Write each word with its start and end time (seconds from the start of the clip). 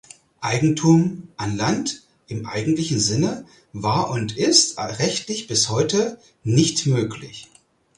Eigentum 0.41 1.27
an 1.37 1.57
Land 1.57 2.01
im 2.25 2.47
eigentlichen 2.47 2.99
Sinne 2.99 3.45
war 3.71 4.09
(und 4.09 4.35
ist 4.35 4.79
rechtlich 4.79 5.45
bis 5.45 5.69
heute) 5.69 6.17
nicht 6.43 6.87
möglich. 6.87 7.47